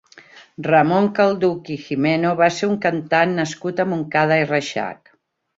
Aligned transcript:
Ramon 0.67 1.09
Calduch 1.19 1.69
i 1.75 1.77
Gimeno 1.83 2.33
va 2.41 2.49
ser 2.57 2.71
un 2.71 2.81
cantant 2.89 3.37
nascut 3.43 3.85
a 3.85 3.89
Montcada 3.93 4.43
i 4.47 4.53
Reixac. 4.55 5.17